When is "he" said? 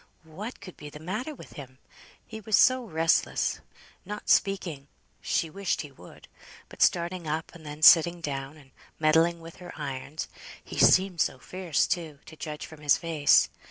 2.25-2.41, 5.81-5.91, 10.63-10.79